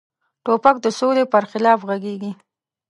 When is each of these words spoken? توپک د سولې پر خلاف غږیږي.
توپک 0.45 0.75
د 0.81 0.87
سولې 0.99 1.23
پر 1.31 1.43
خلاف 1.51 1.79
غږیږي. 1.89 2.31